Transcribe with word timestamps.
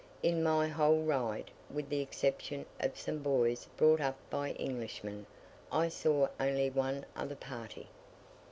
In 0.23 0.41
my 0.41 0.67
whole 0.67 1.03
ride, 1.03 1.51
with 1.69 1.87
the 1.89 1.99
exception 2.01 2.65
of 2.79 2.97
some 2.97 3.19
boys 3.19 3.67
brought 3.77 4.01
up 4.01 4.17
by 4.31 4.55
Englishmen, 4.59 5.27
I 5.71 5.89
saw 5.89 6.29
only 6.39 6.71
one 6.71 7.05
other 7.15 7.35
party. 7.35 7.87